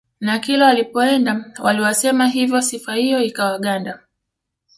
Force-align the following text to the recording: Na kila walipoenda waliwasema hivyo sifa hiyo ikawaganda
Na 0.21 0.39
kila 0.39 0.65
walipoenda 0.65 1.45
waliwasema 1.63 2.27
hivyo 2.27 2.61
sifa 2.61 2.95
hiyo 2.95 3.23
ikawaganda 3.23 3.99